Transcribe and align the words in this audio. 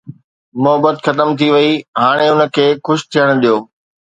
محبت 0.61 0.95
ختم 1.05 1.27
ٿي 1.39 1.47
وئي، 1.55 1.71
هاڻي 2.01 2.25
ان 2.33 2.41
کي 2.55 2.67
حوس 2.85 3.01
ٿيڻ 3.11 3.27
ڏيو 3.41 3.57